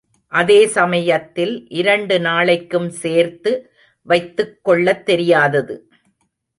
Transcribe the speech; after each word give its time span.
அதே 0.31 0.67
சமயத்தில் 0.67 1.67
இரண்டு 1.69 2.19
நாளைக்கும் 2.19 2.89
சேர்த்து 2.89 3.71
வைத்துக் 4.01 4.59
கொள்ளத்தெரியாதது. 4.65 5.75